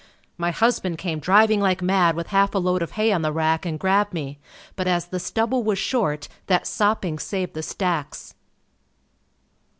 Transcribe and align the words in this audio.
My 0.35 0.49
husband 0.49 0.97
came 0.97 1.19
driving 1.19 1.61
like 1.61 1.83
mad 1.83 2.15
with 2.15 2.29
half 2.29 2.55
a 2.55 2.57
load 2.57 2.81
of 2.81 2.93
hay 2.93 3.11
on 3.11 3.21
the 3.21 3.31
rack 3.31 3.67
and 3.67 3.79
grabbed 3.79 4.13
me 4.15 4.39
but 4.75 4.87
as 4.87 5.05
the 5.05 5.19
stubble 5.19 5.61
was 5.63 5.77
short 5.77 6.27
that 6.47 6.65
sopping 6.65 7.19
saved 7.19 7.53
the 7.53 7.61
stacks. 7.61 8.33